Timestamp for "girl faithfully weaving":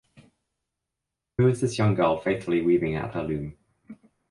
1.93-2.95